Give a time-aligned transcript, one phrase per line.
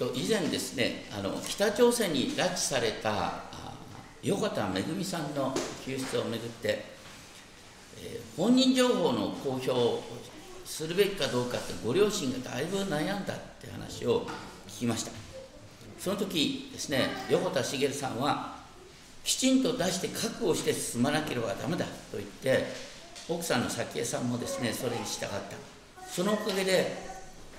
[0.00, 3.34] と以前ですねあの北朝鮮に拉致された
[4.22, 6.84] 横田めぐみさんの救出をめぐって、
[8.02, 10.02] えー、本人情報の公表を
[10.64, 14.26] するべきかどうかってご両親がだいぶ悩んだって話を
[14.66, 15.12] 聞きました。
[15.98, 18.56] その時ですね横田茂さんは
[19.22, 22.72] きちんと出して覚悟して進まなければダメだと言って
[23.28, 25.38] 奥さんの早紀江さんもですねそれに従った。
[26.06, 27.09] そのおかげで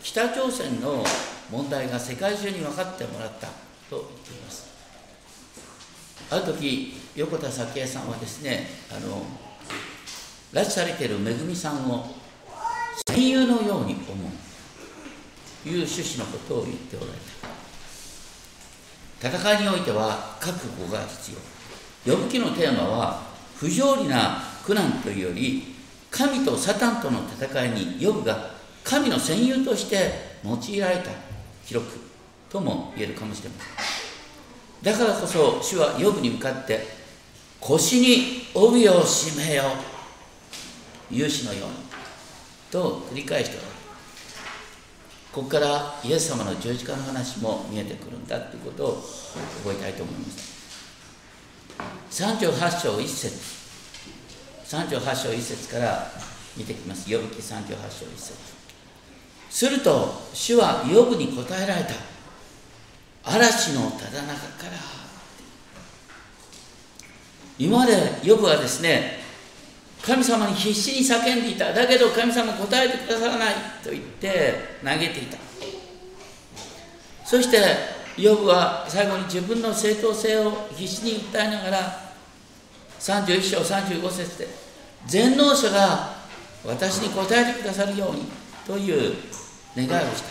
[0.03, 1.03] 北朝鮮の
[1.51, 3.47] 問題が世界中に分かってもらった
[3.89, 4.71] と言っています。
[6.29, 9.21] ある時横田早紀江さんはですねあの
[10.53, 12.05] 拉致されているめぐみさんを
[13.07, 14.05] 戦友のように思う
[15.63, 17.11] という趣旨のことを言っておられ
[19.21, 19.29] た。
[19.37, 21.33] 戦いにおいては覚悟が必
[22.05, 22.15] 要。
[22.15, 23.21] 呼ぶ記のテーマは
[23.55, 25.75] 不条理な苦難というより
[26.09, 28.50] 神とサタンとの戦いにヨブが
[28.83, 30.11] 神の戦友として
[30.43, 31.11] 用いられた
[31.65, 31.87] 記録
[32.49, 33.55] とも言えるかもしれま
[34.81, 36.85] せんだからこそ主はヨブに向かって
[37.59, 39.63] 腰に帯を締めよ
[41.11, 41.75] 勇士のように
[42.71, 43.81] と繰り返しておられる
[45.31, 49.01] ここからイエス様の十字架の話も見えてくるんだということを
[49.63, 50.61] 覚えたいと思います。
[52.11, 53.31] 38章1節。
[54.65, 56.11] 38章1節から
[56.57, 57.09] 見てきます。
[57.09, 58.60] 呼ぶ記38章1節。
[59.51, 61.93] すると主はヨブに答えられた。
[63.23, 64.71] 嵐のただ中から。
[67.59, 67.93] 今まで
[68.23, 69.19] ヨブはですね
[70.01, 71.73] 神様に必死に叫んでいた。
[71.73, 73.53] だけど神様答えてくださらない。
[73.83, 75.37] と言って嘆いていた。
[77.25, 77.59] そして
[78.17, 82.13] ヨブは最後に自分の正当性を必死に訴えながら
[82.99, 84.47] 31章35節で
[85.07, 86.15] 全能者が
[86.65, 88.23] 私に答えてくださるように
[88.65, 89.15] という
[89.75, 90.29] 願いをした。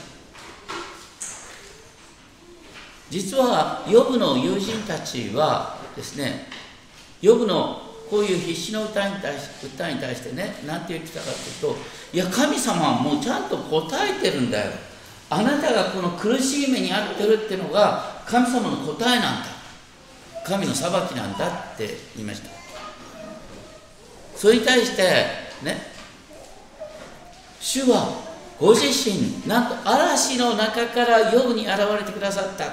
[3.10, 6.46] 実はヨブの友人たちはですね
[7.20, 11.80] ヨブのこういう必死の歌に対し歌に対してね何て言ってたかというと
[12.12, 14.72] いや神様はもうちゃんと答えてるんだよ。
[15.28, 19.46] あなたがこの苦しい目に遭ってるっていうのが神様の答えなんだ。
[20.44, 22.50] 神の裁きなんだって言いました。
[24.36, 25.02] それに対して
[25.62, 25.76] ね
[27.60, 28.29] 主は
[28.60, 32.66] ご自身なんと嵐の中からヨブに現れてくださった。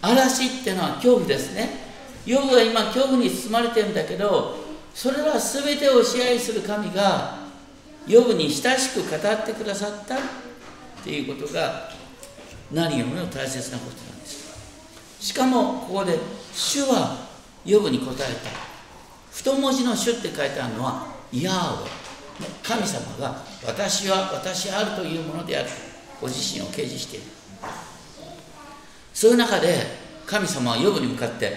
[0.00, 1.68] 嵐っていうのは恐怖ですね。
[2.24, 4.56] ヨブは今恐怖に包まれてるんだけど
[4.94, 7.40] それは全てを支配する神が
[8.06, 10.16] ヨブに親しく語ってくださった。
[10.16, 10.18] っ
[11.04, 11.90] ていうことが
[12.72, 14.56] 何よりも大切なことなんです。
[15.20, 16.18] しかもここで
[16.54, 17.18] 主は
[17.66, 18.50] ヨブに答えた。
[19.30, 22.04] 太文字の主って書いてあるのはヤーウェ
[22.62, 25.68] 神様が私は私あるというものである。
[26.20, 27.26] ご自身を掲示している。
[29.12, 29.78] そういう中で
[30.26, 31.56] 神様はヨブに向かって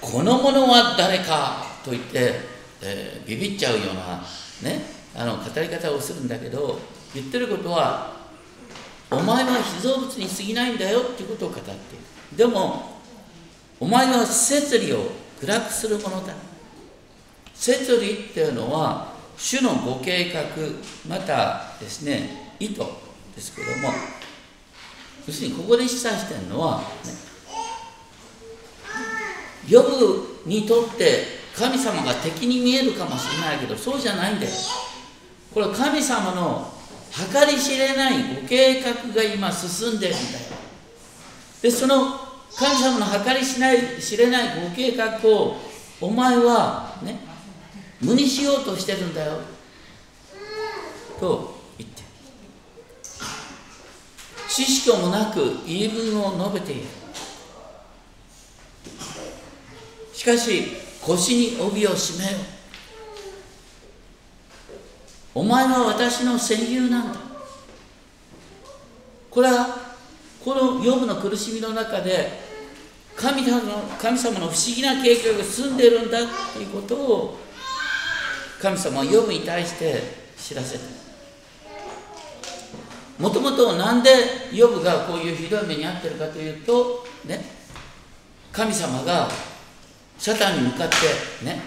[0.00, 2.40] この者は誰かと言って、
[2.82, 4.22] えー、ビビっちゃうような
[4.62, 4.82] ね
[5.14, 6.78] あの語り方をするんだけど
[7.14, 8.12] 言ってることは
[9.10, 11.78] お前は被造物に過ぎないんだよっていうことを語っている。
[12.36, 13.00] でも
[13.80, 15.10] お前は摂理を
[15.40, 16.34] 暗くするものだ。
[17.54, 19.09] 摂理っていうのは
[19.40, 20.42] 主のご計画
[21.08, 22.82] またですね意図
[23.34, 23.88] ですけども
[25.26, 26.84] 要するにここで示唆してるのは、ね、
[29.66, 34.52] ヨブにとって神様が敵に見えるかもしれないけどそうじゃないんだよ。
[35.52, 36.72] これは神様の
[37.10, 40.44] 計り知れないご計画が今進んでるんだよ
[41.60, 42.20] でその
[42.56, 45.56] 神様の計り知れないご計画を
[46.00, 47.29] お前はね
[48.00, 49.40] 無にしようとしてるんだよ。
[51.18, 52.02] と言って。
[54.48, 56.86] 知識もなく言い分を述べている。
[60.12, 60.64] しかし
[61.02, 62.40] 腰に帯を締めよう。
[65.32, 67.20] お前は私の戦友なんだ。
[69.30, 69.94] これは
[70.44, 72.40] このヨブの苦しみの中で
[73.14, 76.18] 神様の神様の不思議な計画が進んでいるんだ
[76.52, 77.38] ということを
[78.60, 80.02] 神様はヨブに対して
[80.36, 80.84] 知らせた。
[83.18, 84.10] もともとなんで
[84.52, 87.44] ヨブがこういうひどい目に遭ってるかというとね
[88.52, 89.28] 神様が
[90.18, 91.60] サタンに向かってね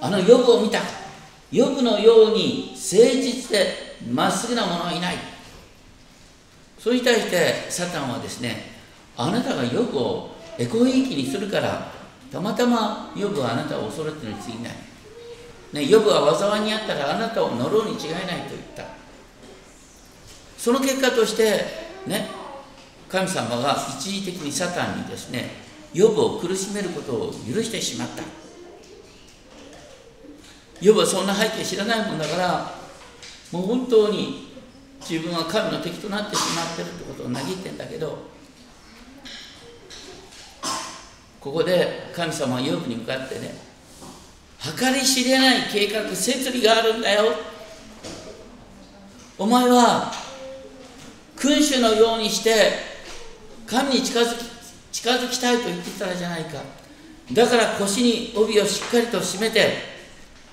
[0.00, 0.80] あのヨブを見た。
[1.52, 5.16] ヨブのように誠実でまっすぐな者はいない。
[6.78, 8.72] それに対してサタンはですね
[9.16, 11.92] あなたがヨブをエコひいきにするから
[12.32, 14.85] たまたまヨブはあなたを恐れてるに過ぎない。
[15.72, 18.84] ね、ヨブは災いにあったらあなたを呪うに違いないと言った。
[20.56, 21.64] その結果として
[22.06, 22.28] ね
[23.08, 25.50] 神様が一時的にサタンにですね
[25.92, 28.22] 予部を苦しめることを許してしまった。
[30.80, 32.70] 予部はそんな背景知らないもんだから
[33.50, 34.48] もう本当に
[35.00, 38.18] 自分は神の敵となってしまってるってことを嘆いてんだけど
[41.40, 43.54] ここで神様はヨブに向かってね
[44.74, 47.32] 計り知れない計画設理があるんだよ。
[49.38, 50.12] お前は
[51.36, 52.72] 君主のようにして
[53.66, 54.44] 神に近づき
[54.92, 56.62] 近づきたいと言ってたじゃないか。
[57.32, 59.96] だから腰に帯をしっかりと締めて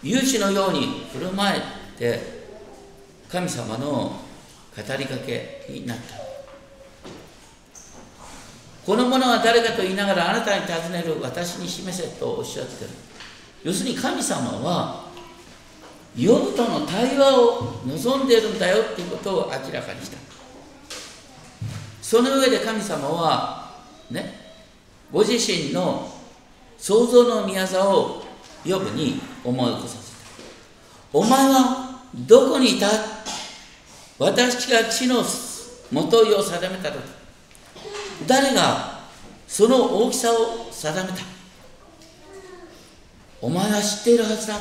[0.04, 1.62] 勇士のように振る舞
[1.98, 2.44] えて
[3.30, 4.18] 神様の語
[4.98, 6.16] りかけになった。
[8.86, 12.90] この者は誰かと言いながらあなたに尋ねる私に示せとおっしゃってる。
[13.64, 15.06] 要するに神様は
[16.16, 20.18] ヨブとの対話を望んでいるんだよっていうことを明らかにした。
[22.02, 23.74] その上で神様は
[24.12, 24.34] ね
[25.12, 26.12] ご自身の
[26.78, 28.24] 創造の宮座を
[28.66, 30.18] ヨブに思い起こさせた。
[31.14, 32.88] お前はどこにいた？
[34.20, 35.24] 私が地の
[35.92, 37.00] もといを定めた時。
[38.28, 39.00] 誰が
[39.48, 41.33] その大きさを定めた？
[43.44, 44.58] お前は知っているはずだ。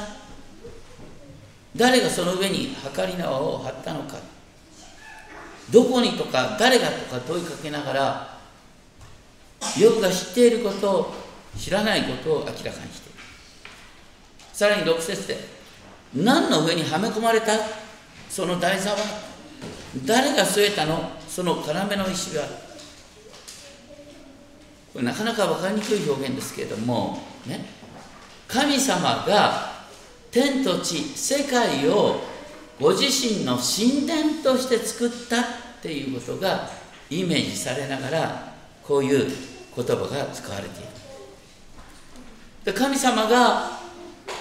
[1.76, 4.17] 誰がその上に計り縄を張ったのか。
[5.70, 8.38] どこにとか誰がとか問いかけながら
[9.79, 11.14] ヨブが知っていることを
[11.56, 13.08] 知らないことを明らかにして。
[13.08, 13.19] いる
[14.52, 15.38] さらに6節で
[16.17, 17.52] 何の上にはめ込まれた？
[18.29, 18.96] その台座は。
[20.05, 21.12] 誰が据えたの？
[21.29, 22.46] その要の石は。
[24.93, 27.81] これなかなか分かりにくい表現ですけれどもね。
[28.52, 29.72] 神様が
[30.31, 32.20] 天と地世界を
[32.78, 35.44] ご自身の神殿として作ったっ
[35.81, 36.69] ていうことが
[37.08, 38.52] イメージされながら
[38.82, 39.32] こういう
[39.75, 40.88] 言葉が使われている。
[42.64, 43.81] で神様が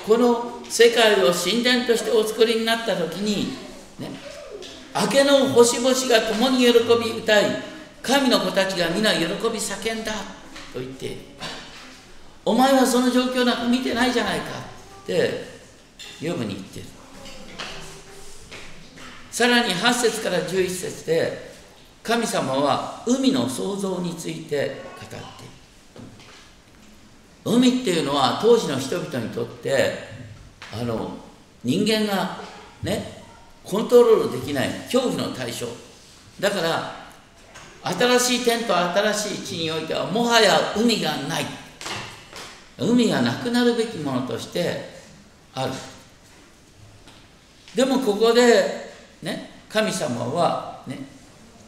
[0.05, 3.53] この世界を神殿としてお作りになった時に
[3.97, 4.11] ね
[4.93, 7.45] 明けの星々が共に喜び歌い
[8.01, 10.11] 神の子たちが皆喜び叫んだ
[10.73, 11.17] と言って
[12.43, 14.45] お前はその状況なんか見てないじゃないか
[15.03, 15.45] って
[16.19, 16.85] 呼ぶに言ってる。
[19.29, 21.51] さらに8節から11節で
[22.03, 25.25] 神様は海の創造について語っている。
[27.45, 29.93] 海っていうのは当時の人々にとって
[30.73, 31.11] あの
[31.63, 32.37] 人間が
[32.83, 33.21] ね
[33.63, 35.67] コントロールできない恐怖の対象。
[36.39, 37.01] だから
[37.83, 41.45] 新しい天と新しい地においてはもはや海がない。
[42.85, 44.89] 海がなくなるべきものとして
[45.53, 45.71] ある。
[47.75, 48.91] でもここで
[49.21, 50.99] ね神様はね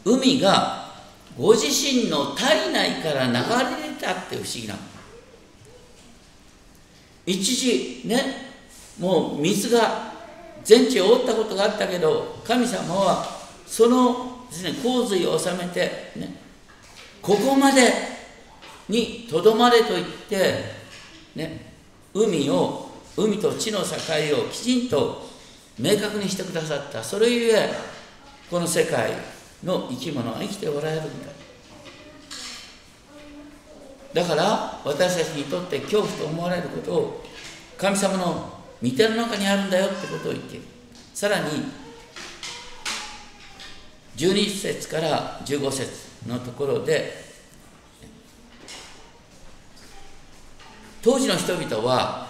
[0.04, 0.92] 海が
[1.38, 4.74] ご自身の体内から流れ出たって不思議な
[7.26, 8.52] 一時ね
[8.98, 10.12] もう水が
[10.62, 13.26] 全地を覆ったことがあったけど神様は
[13.66, 16.36] そのです、ね、洪水を収めて、ね、
[17.20, 17.92] ここまで
[18.88, 20.73] にとどまれと言って、
[21.34, 21.72] ね、
[22.12, 25.26] 海を海と地の境をきちんと
[25.78, 27.02] 明確にしてくださった。
[27.02, 27.70] それゆえ
[28.50, 29.12] この世界
[29.64, 31.32] の生き物は生きておられるんだ。
[34.12, 37.24] だから私たちにとって恐怖と思われることを
[37.76, 40.64] 神様の御手の中にあるんだよってことを言っている。
[41.12, 41.64] さらに
[44.16, 47.33] 12節から15節のところで
[51.04, 52.26] 当時の人々は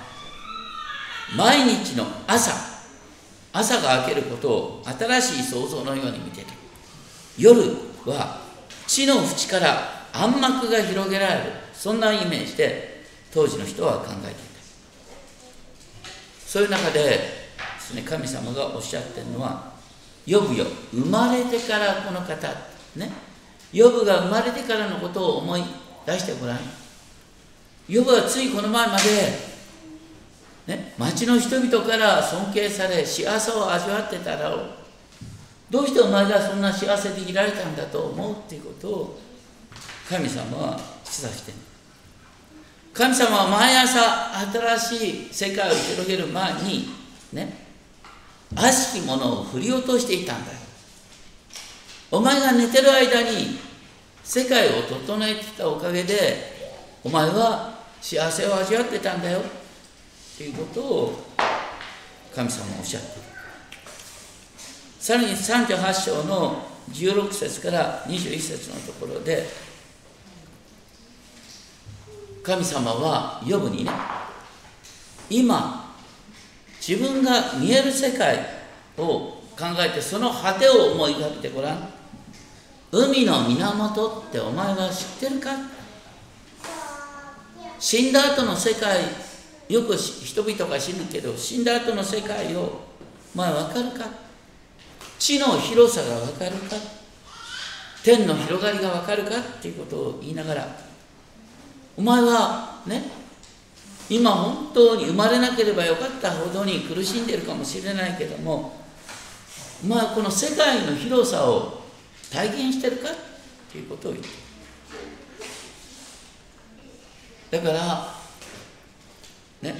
[1.36, 2.52] 毎日の朝
[3.52, 6.52] 朝が明けることを新しい創造のように見ていた。
[7.38, 7.60] 夜
[8.04, 8.40] は
[8.88, 14.40] 地の淵から暗幕が広げられるそんなイメージで当時の人は考えていた。
[16.44, 17.20] そういう中でで
[17.78, 19.72] すね神様がおっしゃってるのは
[20.26, 20.66] ヨブよ。
[20.92, 22.48] 生まれてからこの方
[22.96, 23.12] ね。
[23.72, 25.62] ヨブが生まれてからのことを思い
[26.06, 26.58] 出してごらん。
[27.88, 34.70] ヨブはついこの前まで、ね、町の人々から尊敬され幸せを味わってただろう。
[35.70, 39.20] どうしてお前がそんな幸せでいられたんだと思うっていうことを
[40.08, 41.58] 神様は示唆してる
[42.92, 44.00] 神様は毎朝
[44.52, 46.90] 新しい世界を広げる前に
[47.32, 47.64] ね
[48.54, 50.58] 悪しきものを振り落としていたんだよ。
[52.12, 53.58] お前が寝てる間に
[54.22, 56.53] 世界を整えてたおかげで
[57.04, 59.40] お前は幸せを味わってたんだよ。
[59.40, 59.42] っ
[60.38, 61.18] ていうことを
[62.34, 63.20] 神様はおっしゃっている。
[64.98, 69.46] さらに38章の16節から21節のところで
[72.42, 73.90] 神様はヨブにね
[75.28, 75.94] 今
[76.86, 78.38] 自分が見える世界
[78.98, 81.88] を考えてその果てを思い浮かべてごらん。
[82.90, 85.50] 海の源ってお前は知ってるか？
[87.84, 88.98] 死んだ後の世界
[89.68, 92.80] よく人々が死ぬけど死んだ後の世界を
[93.34, 94.08] お前分かるか？
[95.18, 96.76] 地の広さが分かるか？
[98.02, 100.66] 天の広がりが分かるかっていうことを言いながら
[101.98, 103.02] お前はね
[104.08, 108.80] 今本当に生まれなければよかったほどに苦しんでるかもしれないけども
[109.84, 111.82] お前はこの世界の広さを
[112.32, 113.10] 体現してるか？
[113.10, 113.14] っ
[113.70, 114.43] ていうことを言って
[117.54, 118.12] だから
[119.62, 119.76] ね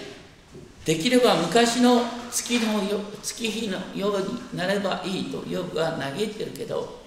[0.84, 2.80] できれば昔の月の
[3.20, 7.00] 月日のようになればいいとヨブは嘆いてるけど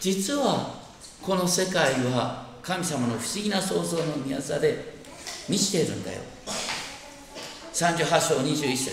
[0.00, 0.82] 実は
[1.20, 4.94] この世界は神様の不思議な創造の宮座で
[5.48, 6.20] 満ちているんだよ。
[7.72, 8.92] 38章21節。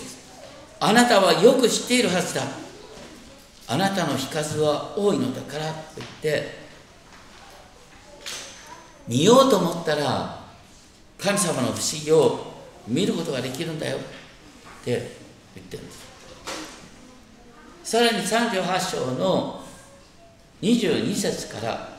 [0.79, 2.41] あなたはよく知っているはずだ。
[3.67, 6.68] あなたの日数は多いのだからと言って
[9.09, 10.39] 見ようと思ったら
[11.17, 12.53] 神様の不思議を
[12.87, 13.99] 見ることができるんだよっ
[14.85, 15.11] て
[15.55, 16.09] 言ってるんです。
[17.83, 19.63] さらに38章の
[20.61, 21.89] 22節から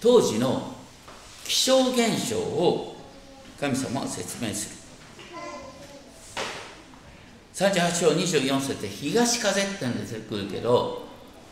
[0.00, 0.72] 当時の
[1.44, 2.96] 気象現象を
[3.58, 4.76] 神様は説明する。
[7.54, 11.02] 38章24節で東風って出てくるけど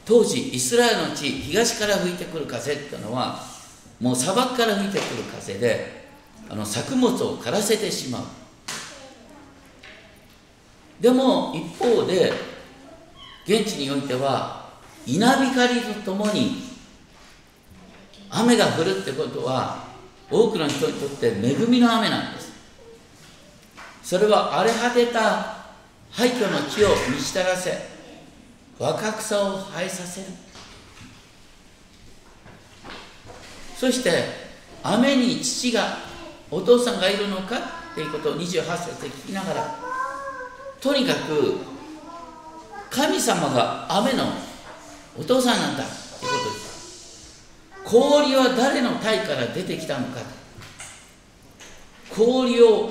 [0.07, 3.58] 当時イスラエルの地東から吹いてくる風ってのは
[4.01, 6.07] もう砂漠から吹いてくる風で
[6.49, 8.23] あの作物を枯らせてしまう。
[11.01, 12.33] でも一方で
[13.47, 14.69] 現地においては
[15.07, 16.63] 稲光とともに
[18.31, 19.85] 雨が降るってことは
[20.31, 22.53] 多くの人にとって恵みの雨なんです。
[24.03, 25.57] それは荒れ果てた
[26.11, 27.73] 廃墟の地を満ちたらせ
[28.79, 30.27] 若草を生えさせる。
[33.79, 34.25] そして
[34.83, 35.99] 雨に父が
[36.51, 37.59] お父さんがいるのか
[37.93, 39.79] っていうことを28節で聞きながら
[40.81, 41.57] とにかく
[42.91, 44.25] 神様が雨の
[45.19, 46.69] お父さんなんだっていうことです
[47.85, 50.21] 氷は誰の体から出てきたのか。
[52.15, 52.91] 氷を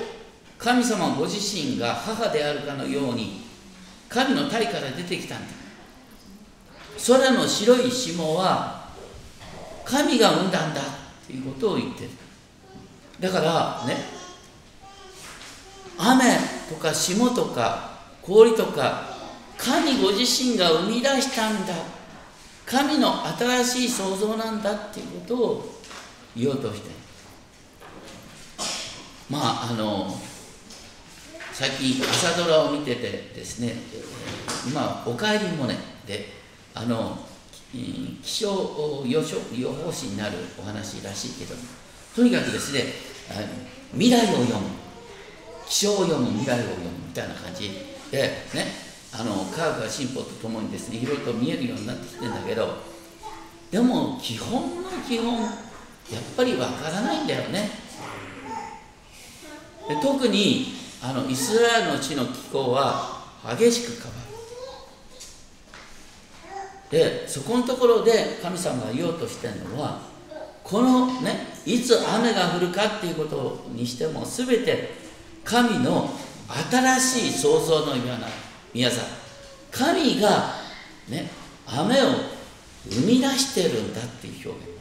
[0.58, 3.42] 神様ご自身が母であるかのように
[4.08, 5.46] 神の体から出てきたんだ。
[7.06, 8.77] 空の白い霜は
[9.88, 10.84] 神が生んだんだっ
[11.26, 12.10] ていうことを言ってる。
[13.20, 13.96] だからね
[15.96, 16.24] 雨
[16.68, 19.16] とか霜とか氷とか
[19.56, 21.74] 神ご自身が生み出したんだ
[22.64, 25.80] 神の新しい創造なんだっていうことを
[26.36, 26.98] 言おうとして。
[29.30, 30.18] まああの
[31.52, 33.74] 最近朝ドラを見ててですね
[34.66, 35.76] 今「おかえりモネ」
[36.06, 36.32] で
[36.74, 37.18] あの
[37.72, 39.20] 気象予
[39.56, 41.54] 予報士になるお話らしいけど
[42.16, 42.84] とにかくですね
[43.92, 44.68] 未来を読む
[45.66, 47.70] 気象を読む未来を読むみたいな感じ
[48.10, 48.18] で
[48.54, 52.76] ねあの科学が進歩とともにですねいろいろと見えるようになってきてんだけど
[53.70, 57.70] でも基本の基本やっぱりわからないんだよね。
[59.88, 63.24] で特にあのイスラエルの地の気候は
[63.58, 64.27] 激しく変わる。
[66.90, 70.00] でそこのところで神様が言おうとしてるのは
[70.64, 74.90] このねいつ雨が降るかっていうことにしても全て
[75.44, 76.10] 神の
[76.70, 78.28] 新しい創造のような
[78.74, 79.06] 宮沢。
[79.70, 80.54] 神が
[81.08, 81.30] ね
[81.66, 82.06] 雨を
[82.88, 84.78] 生み出してるんだっていう表現。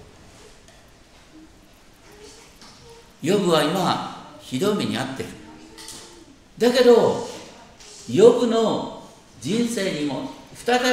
[3.22, 5.30] ヨブは今ひどい目に遭ってる。
[6.58, 7.28] だけど
[8.10, 9.04] ヨブの
[9.42, 10.86] 人生にも再び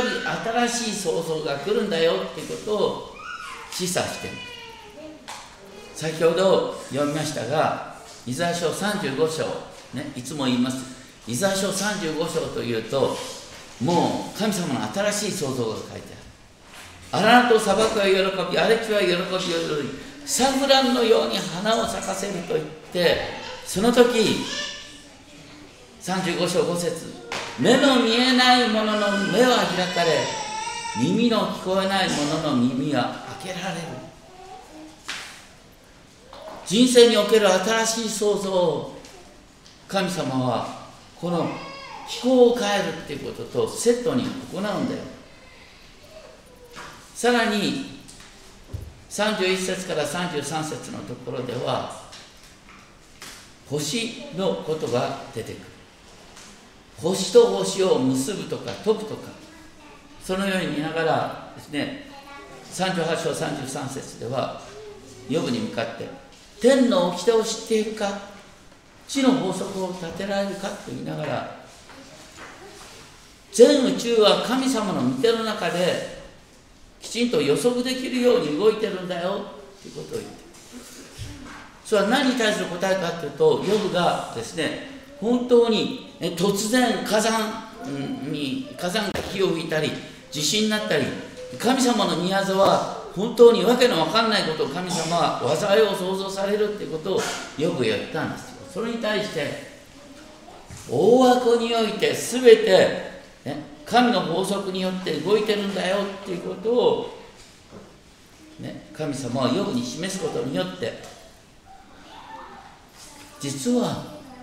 [0.66, 3.14] 新しい創造が来るんだよっていうことを
[3.71, 4.35] 示唆してる。
[5.94, 9.44] 先ほど読みましたがイザヤ書35章
[9.94, 10.94] ねいつも言います。
[11.26, 13.16] イザヤ書35章というと
[13.83, 16.14] もう神様の新しい創造が書いて
[17.12, 17.26] ある。
[17.26, 19.88] 荒野と砂漠は喜び荒れ地は喜びを喜び
[20.26, 23.18] サフランのように花を咲かせると言って
[23.66, 24.40] その時
[26.02, 27.24] 35章5節
[27.58, 30.26] 目の見えないものの目は開かれ
[31.00, 33.80] 耳の聞こえないものの耳は開けられる。
[36.66, 38.96] 人生における新しい創造を
[39.87, 40.66] 神様は
[41.20, 41.49] この
[42.08, 44.80] 気候を変えるっていうこととセットに行うんだよ。
[47.14, 48.00] さらに
[49.11, 52.02] 31節から33節のところでは
[53.70, 55.74] 星のことが出てくる。
[57.03, 59.29] 星と星を結ぶとか解くとか
[60.23, 62.07] そのように見ながらですね
[62.73, 64.61] 38章33節では
[65.29, 66.09] ヨブに向かって
[66.61, 68.21] 天の掟を知っているか
[69.07, 71.57] 地の法則を立てられるかと言いながら
[73.53, 76.25] 全宇宙は神様の御手の中で
[77.01, 79.45] きちんと予測できるように動いてるんだよ
[79.83, 80.45] ということを言って。
[81.85, 84.89] それは何に対する答えかというとヨブがですね
[85.21, 87.64] 本当に突然火山
[88.31, 89.90] に火山が火を吹いたり
[90.31, 91.04] 地震になったり
[91.59, 97.21] 神様の宮沢は本当に訳の分かんないことを神様は災いを想像されるっていうことを
[97.59, 98.54] よく言ったんですよ。
[98.73, 99.75] それに対して
[100.90, 102.66] 大枠において全て、
[103.45, 107.19] ね、神の法則によって動いてるんだよっていうことを、
[108.59, 110.93] ね、神様はヨブに示すことによって
[113.40, 113.93] 実は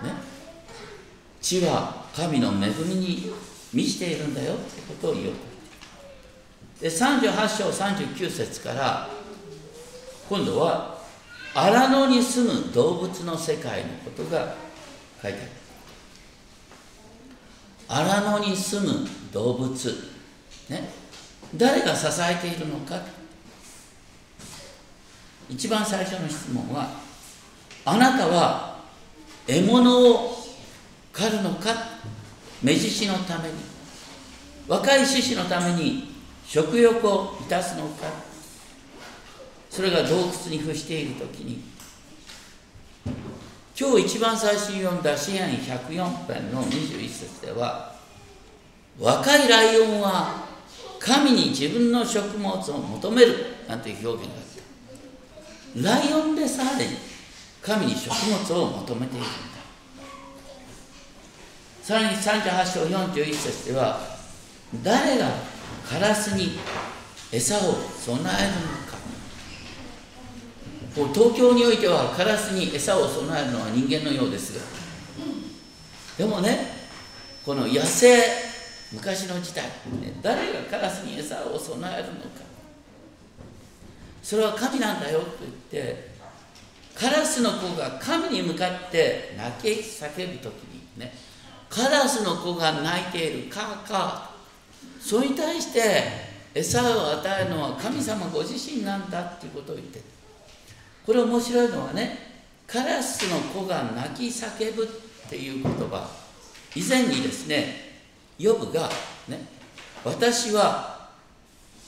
[0.01, 0.30] ね
[1.41, 3.31] 地は神の恵みに
[3.73, 5.33] 満ちているんだよってことを言おう。
[6.79, 9.09] で38章39節から
[10.29, 10.97] 今度は
[11.53, 14.55] 荒野に住む動物の世界のことが
[15.21, 15.39] 書いて
[17.89, 18.11] ある。
[18.21, 19.73] 荒野に住む動物。
[20.69, 20.89] ね。
[21.55, 23.01] 誰が支えているのか。
[25.49, 26.89] 一番最初の質問は
[27.83, 28.79] あなたは
[29.47, 30.40] 獲物を
[31.13, 31.75] 狩るのか？
[32.61, 33.55] 目獅子のために。
[34.67, 36.13] 若い獅子のために
[36.45, 38.07] 食欲を満たすのか？
[39.69, 41.63] それが洞窟に伏している時に。
[43.77, 47.95] 今日一番最初に読んだ詩篇104編の21節では
[48.99, 50.45] 若いライオンは
[50.99, 53.35] 神に自分の食物を求める
[53.67, 56.05] なんていう表現があった。
[56.05, 56.85] ライオンでさえ
[57.61, 58.13] 神に食
[58.47, 59.25] 物を求めている。
[61.81, 63.99] さらに38章41節では
[64.83, 65.31] 誰が
[65.89, 66.59] カラスに
[67.31, 68.97] 餌を備えるのか。
[70.95, 74.53] こう東京においてはカラスに餌を備えるのは人間のようです。
[74.57, 74.65] が
[76.17, 76.67] でもね
[77.43, 78.21] この野生
[78.91, 79.71] 昔の時代、ね、
[80.21, 82.41] 誰がカラスに餌を備えるのか。
[84.21, 86.11] それは神なんだよと言って
[86.93, 91.11] カラスの子が神に向かって泣き叫ぶ時にね
[91.71, 95.79] カラスの子が泣いているカーカーそれに対して
[96.53, 100.01] 餌を与えるのは神様ご自身なんだっていうことを言って
[101.05, 102.31] これ面白いのはね
[102.67, 104.87] カラスの子が泣き叫ぶっ
[105.29, 106.09] ていう言葉。
[106.75, 107.99] 以前にですね
[108.37, 108.89] ヨブが
[109.27, 109.45] ね
[110.05, 111.09] 私は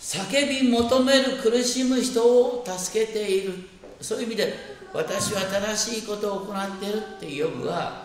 [0.01, 3.53] 叫び求める苦しむ人を助けている。
[4.01, 4.53] そういう意味で
[4.93, 8.02] 私は正しいことを行っているってヨブは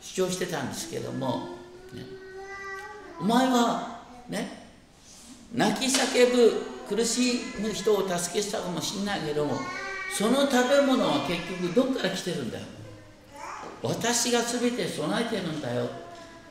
[0.00, 1.56] 主張してたんですけども、
[1.92, 2.04] ね、
[3.20, 4.66] お前はね
[5.54, 9.58] 泣き叫ぶ苦しむ人を助けしたかもしれないけども
[10.16, 12.58] その食べ物は結局どっから来てるんだ？
[12.58, 12.64] よ
[13.82, 15.88] 私が全て備えてるんだよ。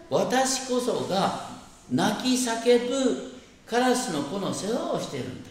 [0.09, 1.47] 私こそが
[1.91, 3.33] 泣き叫ぶ
[3.65, 5.49] カラスの子の世話をしてるんだ。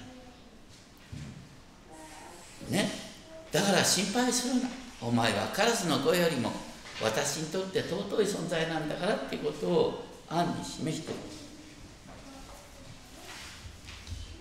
[2.70, 2.90] ね。
[3.52, 4.68] だから心配するな。
[5.00, 6.50] お前はカラスの子よりも
[7.02, 11.20] 私にとって尊い存在なんだからっていうことを暗に示している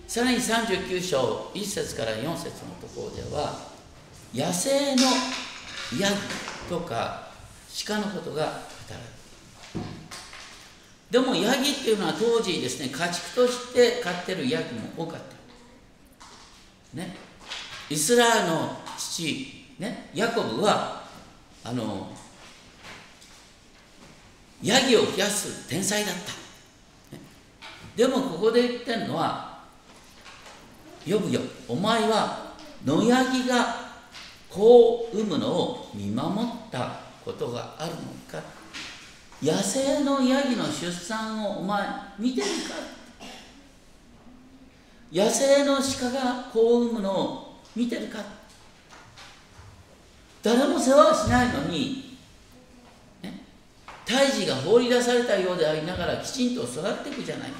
[0.08, 3.58] さらに39章1節から4節のところでは
[4.34, 5.02] 野生の
[6.00, 6.16] ヤギ
[6.68, 7.28] とか
[7.86, 8.50] 鹿のことが語
[8.90, 9.18] られる。
[11.10, 15.20] でもヤギっていうのは当時ですね家畜として飼ってるヤギも多かっ
[16.92, 16.96] た。
[16.96, 17.16] ね。
[17.90, 21.04] イスラエルの父ねヤコブは
[21.64, 22.10] あの
[24.62, 26.32] ヤギを増やす天才だった、
[27.96, 29.58] でもここで言ってるのは
[31.06, 31.40] 呼ぶよ。
[31.68, 33.88] お前は野ヤギが
[34.50, 37.98] 子を産むのを見守ったことがあるの
[38.30, 38.42] か。
[39.40, 41.86] 野生のヤギの出産をお前
[42.18, 42.52] 見てるか。
[45.12, 48.18] 野生の鹿が子を産むのを見てるか。
[50.42, 52.17] 誰も世話しないのに、
[54.08, 57.58] 胎児が放り出されたようでありながらきちんと育っていくじゃないか。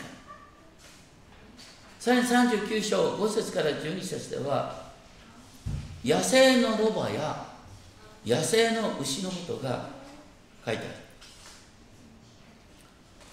[2.00, 4.88] さらに39章5節から12節では
[6.02, 7.44] 野生のロバや
[8.24, 9.90] 野生の牛のことが
[10.64, 10.94] 書いてある。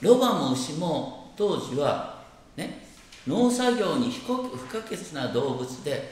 [0.01, 2.21] ロバも牛も当時は
[2.57, 2.85] ね
[3.25, 6.11] 農作業に不可欠な動物で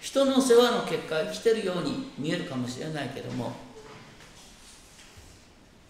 [0.00, 3.52] 人の世話の結果生きてるように見えるかもしれないけども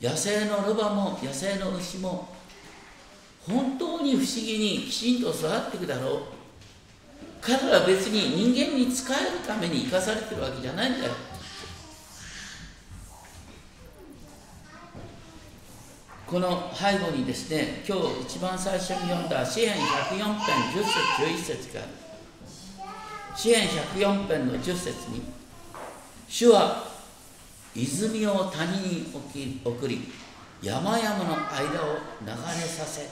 [0.02, 2.28] 野生のロバも野生の牛も
[3.46, 6.20] 本当に不思議にきちんと育っていくだろう。
[7.40, 11.12] 彼らは別に人間に仕えるために生かされてるわけじゃないんだよ。
[16.26, 20.26] この背後にですね今日一番最初に読んだ詩篇104編
[20.72, 20.90] 10節
[21.22, 21.90] 11節がある
[23.36, 25.22] 詩篇104編の10節に
[26.28, 26.91] 主は
[27.74, 29.10] 泉を谷に
[29.64, 30.12] 送り
[30.62, 33.08] 山々の間を流れさせ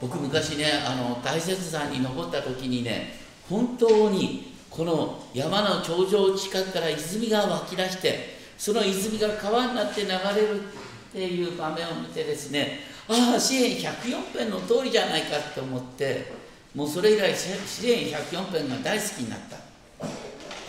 [0.00, 3.18] 僕昔ねあの大雪山に登った時にね
[3.48, 10.14] 本当にこの山の頂上近くから泉が湧き出してその泉が川になって流れ
[10.48, 10.64] るっ
[11.12, 16.32] ていう場面を見てですねああ詩篇104編の通りじゃないかと思って
[16.74, 19.71] もうそれ以来詩篇104編が大好きになった。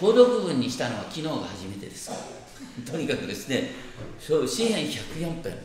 [0.03, 2.11] 購読文にしたのは昨日が初めてです。
[2.85, 3.71] とにかくですね
[4.19, 5.57] 詩篇104編。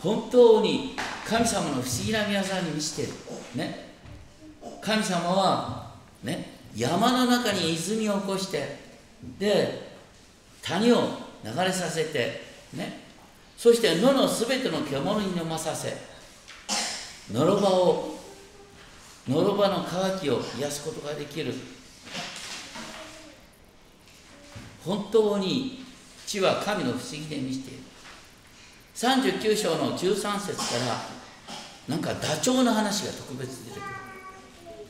[0.00, 0.94] 本当に
[1.26, 3.08] 神様の不思議な皆さんに見せてる。
[3.56, 3.94] ね。
[4.80, 5.90] 神様は
[6.22, 8.78] ね山の中に泉を起こして
[9.40, 9.90] で
[10.62, 11.08] 谷を
[11.44, 13.00] 流れさせてね。
[13.58, 15.96] そして野のすべての獣に飲まさせ
[17.32, 18.18] のろばを
[19.26, 21.52] のろばの渇きを癒すことができる。
[24.84, 25.84] 本当に
[26.26, 27.82] 地は神の不思議で見せている。
[28.94, 30.64] 39章の13節か
[31.88, 33.92] らなんかダチョウの話が特別出てくる。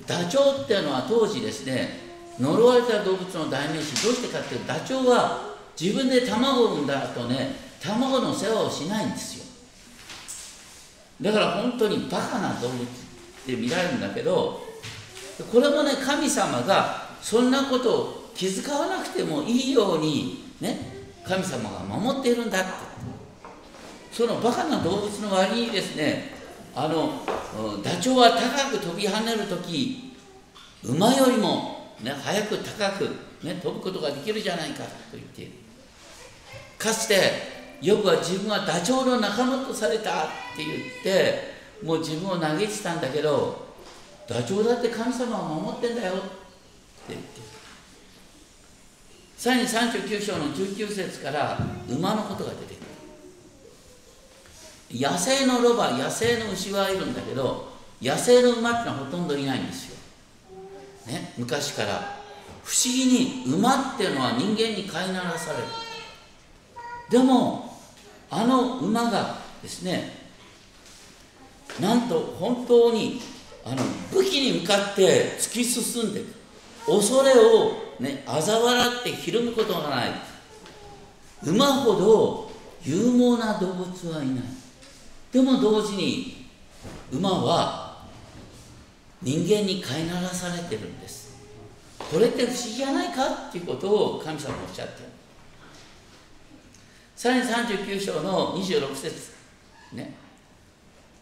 [0.07, 2.01] ダチョウっていうのは当時ですね
[2.39, 4.05] 呪われた動物の代名詞。
[4.05, 9.45] どうしてかっていうとダチョウは自分で卵を産んだ後ね卵の世話をしないんですよ。
[11.21, 12.87] だから本当にバカな動物っ
[13.47, 14.61] て見られるんだけど
[15.53, 20.93] これもね神様がそんなことを気遣わなくてもいいようにね
[21.25, 22.93] 神様が守っているんだって。
[24.13, 26.35] そのバカな動物の割にですね
[26.75, 27.23] あの
[27.83, 30.15] ダチョウは高く飛び跳ねる時
[30.85, 33.05] 馬よりも、ね、速く高く、
[33.43, 35.53] ね、飛ぶことができるじゃないかと言っている
[36.79, 37.17] かつて
[37.81, 40.69] ヨブは自分はダチョウの仲間とされたって言っ
[41.03, 43.67] てもう自分を嘆いてたんだけど
[44.29, 46.23] ダチョウだって神様を守ってんだよって
[47.09, 47.32] 言って。
[49.43, 51.59] さらに39章の19節から
[51.91, 52.85] 馬のことが出てく
[54.93, 55.01] る。
[55.01, 59.97] 野生のロバ野生の牛はいるんだけど野生の馬ってのはほとんどいないんですよ、
[61.09, 62.21] ね、昔から。
[62.63, 65.65] 不思議に馬っていうのは人間に飼いならされる。
[67.11, 67.77] でも
[68.31, 70.23] あの馬がですね
[71.81, 73.21] なんと本当に
[73.65, 76.42] あの武器に向かって突き進んでいく
[76.87, 80.11] 恐れをね嘲笑ってひるむことがない。
[81.45, 82.53] 馬ほど
[82.85, 84.45] 勇猛な動物はいない。
[85.33, 86.47] でも同時に
[87.13, 88.07] 馬は
[89.23, 91.33] 人間に飼いならされてるんです。
[91.99, 95.09] これって不思議じゃないかっていうことを神様おっしゃってる。
[97.15, 99.33] さらに39章の26節。
[99.93, 100.15] ね。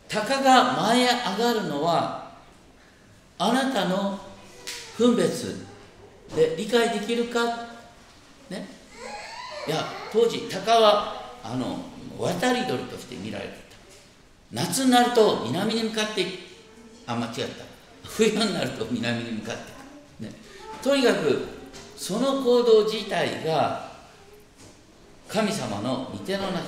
[0.09, 2.33] 鷹が前へ上がるのは
[3.38, 4.18] あなたの
[5.01, 5.65] 分別
[6.37, 7.41] で理解できるか？
[8.51, 8.69] ね？
[9.67, 11.79] いや当時鷹はあの
[12.19, 13.77] 渡り鳥として見られていた。
[14.53, 16.27] 夏になると南に向かって
[17.07, 17.65] あ間違った。
[18.05, 20.25] 冬になると南に向かって。
[20.27, 20.33] ね、
[20.83, 21.49] とにかく
[21.97, 23.91] その行動自体が
[25.29, 26.61] 神様の御手の中で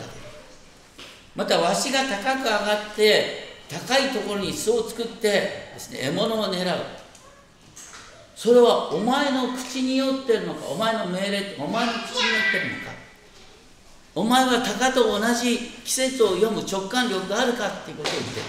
[1.36, 5.28] またわしが高く上がって高いところに巣を作って
[5.74, 7.01] ですね獲物を狙う。
[8.42, 12.92] それはお前の口によってるのかお前の命令お前の口によってるのか。
[14.16, 18.46] お前は鷹と同じ季節を読む直感力があるかっていうことを言ってる。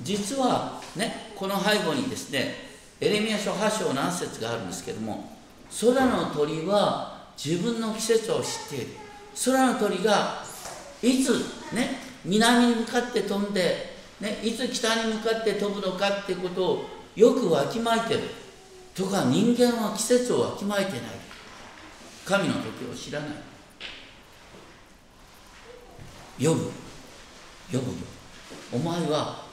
[0.00, 2.54] 実はねこの背後にですね
[2.98, 5.36] エレミア書8章7節があるんですけども
[5.82, 8.86] 空の鳥は自分の季節を知っている。
[9.44, 10.42] 空の鳥が
[11.02, 11.28] いつ
[11.74, 18.22] ね南に向かって飛んで、ね、いつ北に向かって飛ぶのかっていうことをよくわきまえてる。
[18.94, 21.00] とか人間は季節をわきまえてない。
[22.24, 23.30] 神の時を知らない。
[26.38, 26.70] 呼ぶ
[27.70, 27.82] 呼ぶよ。
[28.72, 29.44] お前は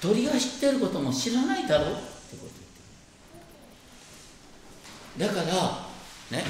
[0.00, 1.92] 鳥が知ってることも知らないだろう。
[1.92, 2.00] って
[2.36, 2.52] こと
[5.18, 6.44] 言ってだからね。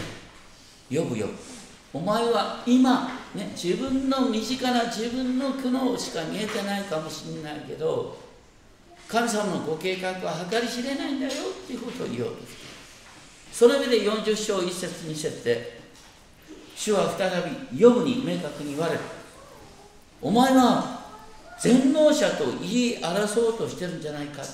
[0.90, 1.29] 呼ぶよ。
[1.92, 8.27] お前は今、ね、自分の身近な自分の苦悩しか見えてないかもしれないけど
[9.09, 12.42] 神様のご計画は計り知れないんだよっていうことを言おうと
[13.53, 15.79] その上で40章1節2節で
[16.79, 17.29] 主は再
[17.73, 19.01] びヨブに明確に言われる。
[20.23, 21.01] お前は
[21.59, 24.44] 全能者と言い争おうとしてるんじゃないか。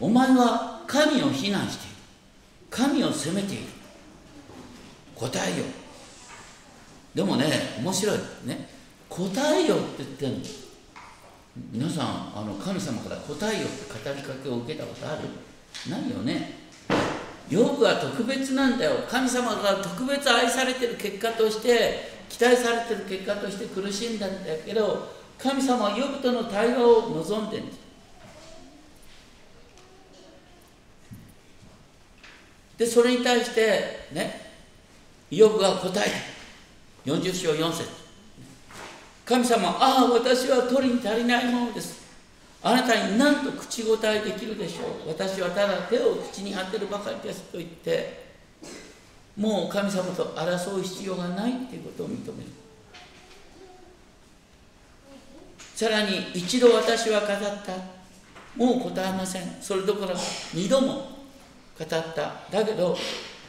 [0.00, 1.96] お前は神を非難している。
[2.70, 3.64] 神を責めている。
[5.16, 5.64] 答えよ
[7.12, 7.46] でもね
[7.82, 8.18] 面白い。
[8.44, 8.68] ね
[9.08, 10.61] 答えよって言ってるの。
[11.56, 15.28] 皆さんあの神様から答えよって語りかけを受けたことある？
[15.90, 16.62] ないよね。
[17.50, 19.04] ヨブは特別なんだよ。
[19.08, 27.78] 神様が特別愛されてる結果として期待されてる結果として苦しんだんだけど神様はヨブとの対話を望んでるんです
[32.78, 34.50] でそれに対してね
[35.30, 36.10] ヨブは答え
[37.04, 37.12] た。
[37.12, 38.01] 40章4節。
[39.24, 42.02] 神様ああ私は取りに足りないものです。
[42.62, 45.08] あなたに何と口答えできるでしょう。
[45.08, 48.22] 私はただ手を口に当てるばかりですと言って
[49.36, 52.50] もう神様と争う必要がないっていうことを認める。
[55.74, 57.28] さらに一度私は語っ
[57.64, 58.02] た。
[58.54, 59.56] もう答えません。
[59.60, 60.20] それどころか
[60.52, 60.88] 二度も
[61.78, 62.02] 語った。
[62.50, 62.96] だけど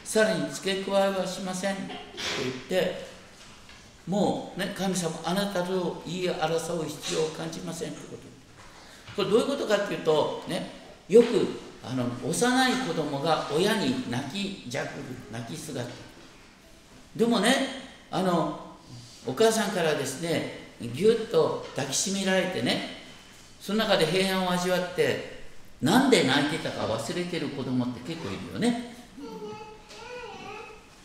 [0.04, 1.80] さらに付け加えはしませんと
[2.68, 3.13] 言って
[4.06, 8.34] もうね神様あなたと言い争う必要を感じませんということ。
[9.16, 10.70] これどういうことかっていうとね
[11.08, 11.26] よく
[11.84, 15.88] あの幼い子供が親に泣きじゃくる泣き姿
[17.14, 17.54] でもね
[18.10, 18.58] あの
[19.26, 23.04] お母さんからですねぎゅっと抱きしめられてね
[23.60, 25.44] その中で平安を味わって
[25.80, 28.94] なんで泣いてたか忘れてる子供って結構いるよね。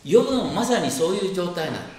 [0.06, 1.99] ヨブもまさにそういう状態なの。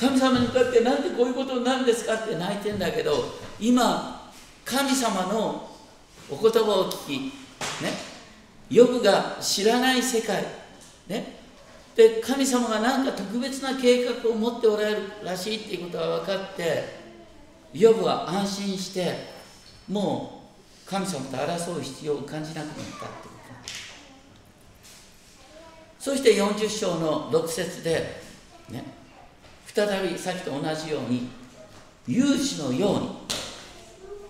[0.00, 3.12] 神様に向かってなんでこういうことになるんですかって泣いてんだけど
[3.60, 4.32] 今
[4.64, 5.68] 神様の
[6.30, 7.18] お言葉を聞き、
[7.82, 7.92] ね、
[8.70, 10.42] ヨブが知らない世界、
[11.06, 11.36] ね、
[11.94, 17.00] で神様が何か特別な計画を持っておられるらしいっていうことが分かって
[17.74, 19.14] ヨブは安心して
[19.86, 20.40] も
[20.86, 23.30] う神様と争う必要を感じなくなったってこと。
[25.98, 28.22] そして40章の6節で、
[28.70, 28.99] ね、
[29.74, 31.28] 再びさっきと同じように
[32.08, 33.10] 勇士のように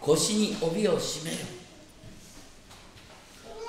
[0.00, 1.36] 腰に帯を締めよ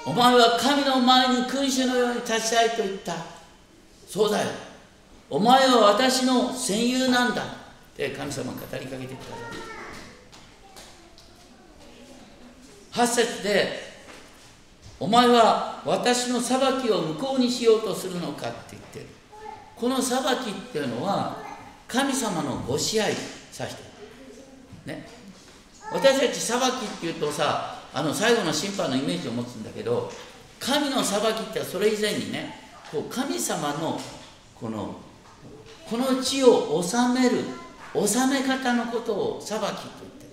[0.05, 3.15] お前は神の前に君主のように立ちたいと言った。
[4.07, 4.47] そうだよ。
[5.29, 7.43] お前は私の戦友なんだ。
[7.43, 7.47] っ
[7.95, 9.25] て神様が語りかけてくだ
[12.93, 13.91] さい8節で
[14.99, 19.05] お前は私の裁きを無効にしようとするのかって言ってる。
[19.75, 21.50] この裁きっていうのは
[21.91, 23.19] 神様のご支配指
[23.53, 23.83] して。
[24.85, 25.05] ね。
[25.91, 30.09] 私たち裁きっていうとさあの最後の審判のイメージを持つんだけど
[30.57, 32.55] 神の裁きってそれ以前にね
[32.89, 33.99] こう神様の
[34.55, 34.95] この
[35.89, 37.43] この地を治める
[37.93, 40.25] 治め方のことを裁きと言って。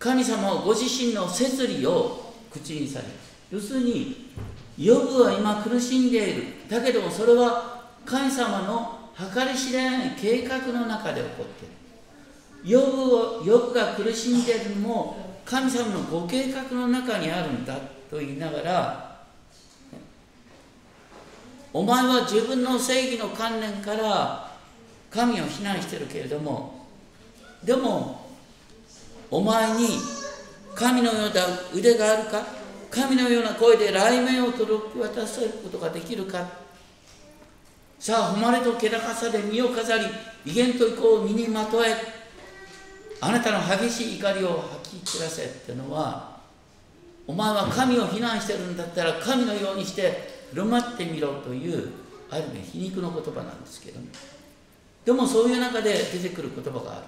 [0.00, 3.12] 神様はご自身の摂理を口にされる
[3.52, 4.32] 要するに
[4.76, 6.42] ヨブは今苦しんでいる。
[6.68, 11.74] だけどもそれは神様の計り知れない計画の中で起こっている。
[12.64, 17.76] ヨブをヨブが苦しんでるのも神様のご計画の中にあるんだ
[18.10, 19.20] と言いながら
[21.72, 24.50] お前は自分の正義の観念から
[25.10, 26.86] 神を非難してるけれども
[27.62, 28.30] でも
[29.30, 29.98] お前に
[30.74, 31.42] 神のような
[31.74, 32.42] 腕があるか？
[32.90, 36.63] 神のような声で雷鳴を届け渡せることができるか？
[38.04, 40.04] さあ誉れと気高さで身を飾り
[40.44, 41.94] 威厳と意向を身にまとえ
[43.18, 46.36] あなたの激しい怒りを吐き散らせってのは
[47.26, 51.92] お前は神を非難してるんだったら神のようにして振る舞ってみろという
[52.28, 54.08] ある意味皮肉の言葉なんですけどね
[55.06, 57.02] でもそういう中で出てくる言葉がある。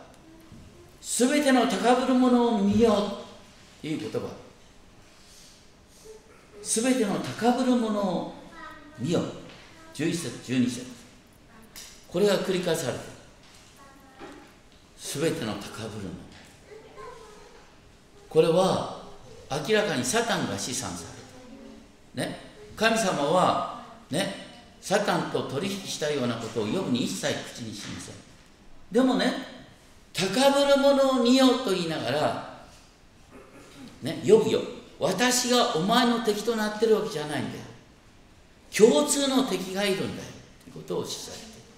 [1.02, 2.96] 全ての高ぶるものを見よう
[3.82, 4.28] という言葉。
[6.62, 8.35] 全ての高ぶるものを
[8.98, 9.20] 見よ
[9.96, 10.87] 11節12節。
[12.06, 13.04] これが繰り返されてる
[14.98, 16.11] 全ての高ぶるの。
[18.28, 19.02] これは
[19.50, 21.04] 明らかにサタンが試算さ
[22.14, 22.38] れる、ね、
[22.76, 24.35] 神様はね
[24.82, 28.14] サタンと取引したようなことをヨブに一切口にしません。
[28.92, 29.32] でもね
[30.12, 32.59] 高ぶるものを見ようと言いながら
[34.02, 34.61] ね呼ぶよ
[34.98, 37.64] 私がお前の敵となってるわけじゃないんだよ。
[38.76, 40.28] 共通の敵がいるんだよ
[40.64, 41.68] ということを示唆している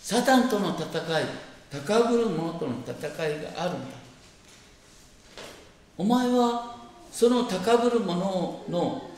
[0.00, 0.86] サタンとの戦
[1.20, 1.24] い
[1.68, 2.96] 高ぶる者との戦
[3.26, 3.96] いがあるんだ。
[5.98, 6.76] お前は
[7.10, 9.10] その高ぶる者の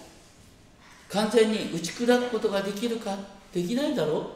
[1.11, 3.18] 完全に打ち砕くことができるか？
[3.52, 4.33] できないだろ？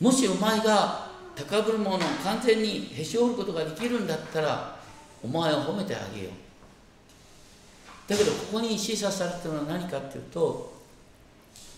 [0.00, 4.77] うもしお前が高ぶる者を完全にへし折ることができるんだったら
[5.22, 8.10] お前を褒めてあげよう。
[8.10, 10.72] だけどここに示唆されてるのは何かっていうと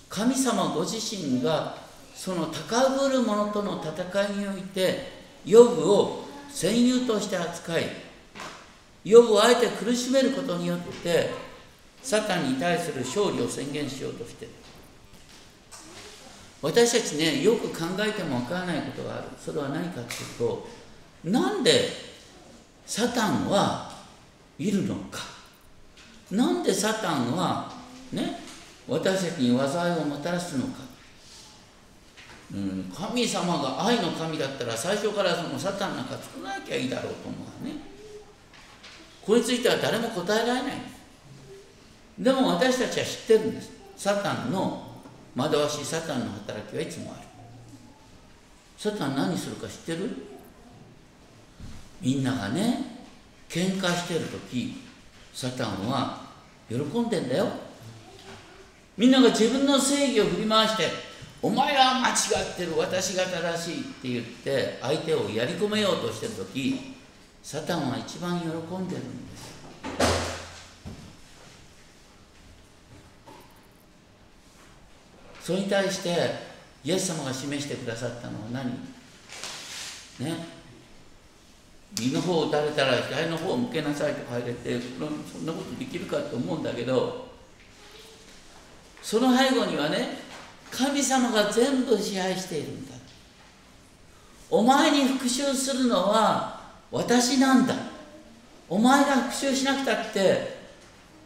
[0.09, 1.76] 神様ご自身が
[2.14, 5.09] その高ぶる者との戦いにおいて
[5.44, 7.87] ヨブを戦友として扱い
[9.05, 11.31] ヨブをあえて苦しめることによって
[12.03, 14.53] サタンに対する勝利を宣言しようとしてる。
[16.62, 19.24] 私たちねよく考えてもわからないことがある。
[19.38, 20.68] それは何かっていうと
[21.24, 22.10] なんで
[22.90, 23.88] サタンは
[24.59, 25.20] いるのか。
[26.33, 27.70] なんでサタンは
[28.11, 28.40] ね
[28.88, 30.81] 私たちに災いをもたらすのか、
[32.53, 37.74] うん、神様が愛の神だったら最初からそのサタンなんか作らなきゃいいだろうと思うね。
[39.24, 40.72] これについては誰も答えられない。
[42.18, 43.70] でも私たちは知ってるんです。
[43.96, 44.83] サタンの
[45.37, 47.29] 惑わしサタンの働きはいつもある。
[48.76, 50.11] サタン何するか知ってる？
[52.00, 52.84] みんながね
[53.48, 54.82] 喧嘩してる時
[55.34, 56.22] サタンは
[56.68, 57.48] 喜んでんだよ。
[58.96, 60.88] みんなが自分の正義を振り回して
[61.42, 66.94] お前は間違ってる私が正しいって言って相手をやり込めようとしてる時
[67.42, 68.50] サタンは一番喜ん
[68.88, 69.50] でるんです。
[75.40, 76.50] それに対して
[76.84, 78.70] イエス様が示してくださったのは何？
[80.20, 80.60] ね？
[81.98, 84.81] 右の方を打たれたら左の方を向けなさいと書いてて
[85.31, 87.29] そんなことできるかと思うんだけど
[89.03, 90.18] その背後にはね
[90.70, 92.94] 神様が全部支配しているんだ。
[94.48, 97.74] お前に復讐するのは私なんだ。
[98.68, 100.61] お前が復讐しなくたって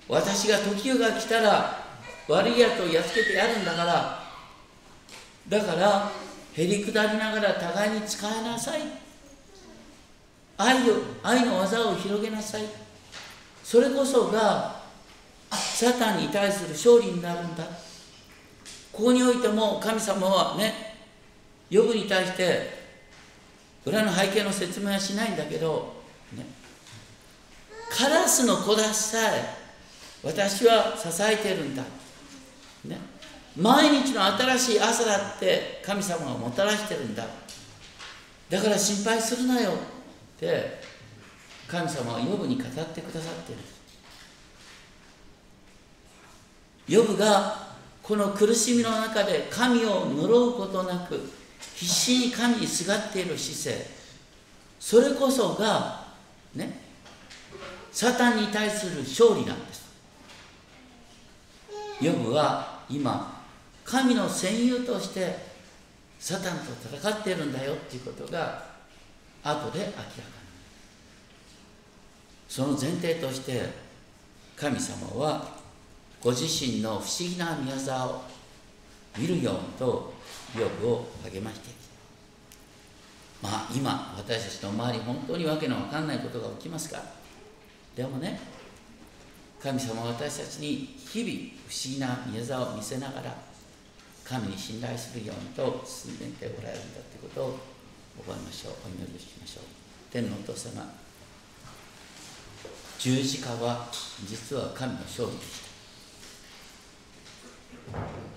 [0.09, 1.85] 私が時が来たら
[2.29, 4.25] 悪いやつをやっつけてやるんだから。
[5.49, 6.11] だから
[6.55, 8.81] へりくだりながら互いに使えなさい。
[10.57, 12.63] 愛を愛の技を広げなさい。
[13.63, 14.83] それこそが
[15.51, 17.65] サタンに対する勝利になるんだ。
[18.93, 20.95] ここにおいても神様はね
[21.69, 22.85] ヨブに対して
[23.85, 25.95] 裏の背景の説明はしないんだけど、
[26.37, 26.47] ね、
[27.91, 29.65] カラスの子だしさえ
[30.23, 31.83] 私は支えてるんだ、
[32.85, 32.99] ね、
[33.57, 37.27] 毎日の新しい朝だって神様がもたらしてるんだ。
[38.49, 39.73] だから心配するなよ。
[40.37, 40.81] って
[41.67, 43.63] 神様はヨブに語ってくださっている。
[46.87, 51.19] ヨブがこの苦しみの中で神を呪うことなく
[51.75, 53.87] 必死に神にすがっている姿勢。
[54.79, 56.05] それこそが
[56.55, 56.79] ね
[57.91, 59.85] サタンに対する勝利なんです。
[62.03, 63.43] ヨブは今
[63.85, 65.55] 神の戦友として
[66.19, 66.65] サタンと
[66.97, 68.74] 戦っているんだよっていうことが
[69.45, 70.15] 後で明らかに
[72.49, 73.63] その前提として
[74.57, 75.47] 神様は
[76.23, 78.23] ご自身の不思議な宮沢を
[79.19, 80.15] 見るようにと
[80.59, 81.79] ヨブを励ましている
[83.43, 86.97] まあ今私たちの周り本当にわけのわかんないことが起きますか。
[86.97, 87.05] ら
[87.95, 88.41] でもね
[89.63, 91.33] 神様は私たちに日々
[91.69, 93.37] 不思議な宮沢を見せながら
[94.25, 97.59] 神に信頼するようにと進んでいておられるんだということを
[98.19, 99.65] 覚えましょうお祈りしましょう。
[100.11, 100.83] 天のお父様
[102.99, 103.89] 十字架は
[104.27, 105.65] 実は神の勝利でした。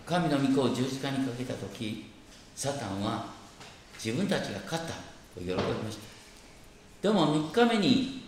[0.05, 2.11] 神の御子を十字架にかけた時
[2.55, 3.27] サタンは
[4.03, 4.95] 自分たちが勝ったと
[5.39, 5.61] 喜びま
[5.91, 6.03] した。
[7.01, 8.23] でも3日目に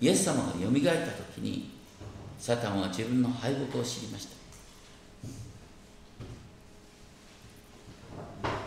[0.00, 1.70] イエス様がよみがえった時に
[2.38, 4.32] サタンは自分の敗北を知りました。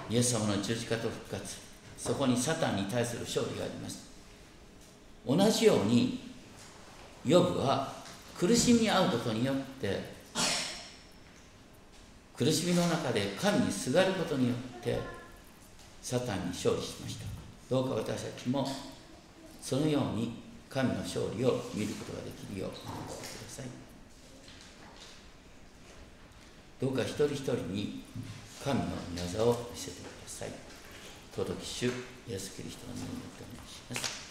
[0.09, 1.64] イエス様の十字架と復活。
[1.97, 4.05] そこにサタンに対する勝利があります
[5.25, 6.19] 同じように
[7.25, 7.93] ヨブは
[8.37, 10.15] 苦しみに遭うことによって
[12.37, 14.99] 苦しみの中で神にすがることによって
[16.01, 17.25] サタンに勝利しました。
[17.69, 18.67] どうか私たちも
[19.61, 23.65] そのように神の勝利を見ることができるようにしてください。
[26.81, 28.03] どうか一人一人に
[28.63, 28.85] 神の
[29.15, 30.64] 御業を見せてください。
[31.35, 31.87] 届き主
[32.29, 34.24] イエス・キリストの名によってお願いします。